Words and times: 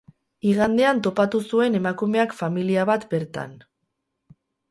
Igandean 0.51 1.01
topatu 1.07 1.41
zuen 1.49 1.77
emakumeak 1.81 2.35
familia 2.41 2.87
bat 2.93 3.07
bertan. 3.13 3.53